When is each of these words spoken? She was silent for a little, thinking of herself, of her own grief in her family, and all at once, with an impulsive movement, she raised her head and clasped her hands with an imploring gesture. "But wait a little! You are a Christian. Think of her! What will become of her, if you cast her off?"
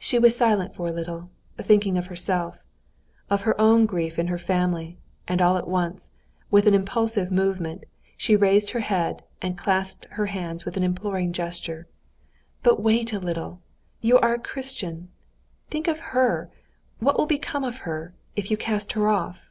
She 0.00 0.18
was 0.18 0.34
silent 0.36 0.74
for 0.74 0.88
a 0.88 0.92
little, 0.92 1.30
thinking 1.56 1.96
of 1.96 2.06
herself, 2.06 2.58
of 3.30 3.42
her 3.42 3.54
own 3.60 3.86
grief 3.86 4.18
in 4.18 4.26
her 4.26 4.36
family, 4.36 4.98
and 5.28 5.40
all 5.40 5.56
at 5.56 5.68
once, 5.68 6.10
with 6.50 6.66
an 6.66 6.74
impulsive 6.74 7.30
movement, 7.30 7.84
she 8.16 8.34
raised 8.34 8.70
her 8.70 8.80
head 8.80 9.22
and 9.40 9.56
clasped 9.56 10.06
her 10.06 10.26
hands 10.26 10.64
with 10.64 10.76
an 10.76 10.82
imploring 10.82 11.32
gesture. 11.32 11.86
"But 12.64 12.82
wait 12.82 13.12
a 13.12 13.20
little! 13.20 13.60
You 14.00 14.18
are 14.18 14.34
a 14.34 14.40
Christian. 14.40 15.08
Think 15.70 15.86
of 15.86 16.00
her! 16.10 16.50
What 16.98 17.16
will 17.16 17.26
become 17.26 17.62
of 17.62 17.86
her, 17.86 18.12
if 18.34 18.50
you 18.50 18.56
cast 18.56 18.94
her 18.94 19.08
off?" 19.08 19.50